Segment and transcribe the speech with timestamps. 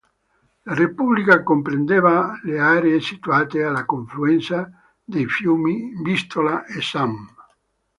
[0.63, 4.67] La repubblica comprendeva le aree situate alla confluenza
[5.03, 7.17] dei fiumi Vistola e San.